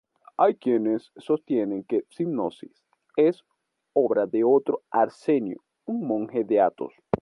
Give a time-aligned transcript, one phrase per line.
[0.35, 2.83] Hay quienes sostienen que "Sinopsis"
[3.17, 3.43] es
[3.93, 6.91] obra de otro Arsenio, un monje de Athos.